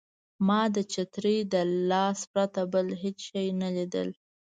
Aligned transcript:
ما 0.47 0.61
د 0.75 0.77
چترۍ 0.93 1.37
د 1.53 1.55
لاسۍ 1.89 2.25
پرته 2.33 2.61
بل 2.73 2.87
هېڅ 3.01 3.17
شی 3.29 3.45
نه 3.61 3.69
لیدل. 3.75 4.07